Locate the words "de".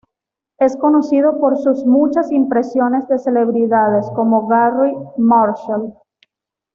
3.07-3.19